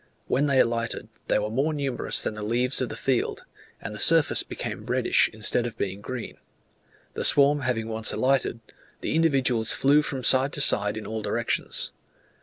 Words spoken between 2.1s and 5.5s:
than the leaves in the field, and the surface became reddish